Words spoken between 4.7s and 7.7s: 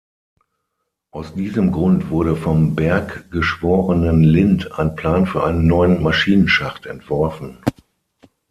ein Plan für einen neuen Maschinenschacht entworfen.